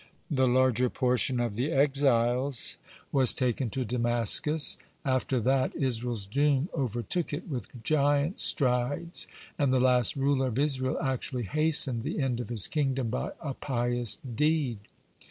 [0.31, 2.77] The larger portion of the exiles
[3.11, 4.79] was taken to Damascus.
[5.05, 9.27] After that Israel's doom overtook it with giant strides,
[9.59, 13.53] and the last ruler of Israel actually hastened the end of his kingdom by a
[13.53, 14.79] pious deed.